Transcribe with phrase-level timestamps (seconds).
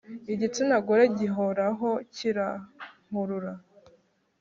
[0.33, 3.53] Igitsina gore gihoraho kirankurura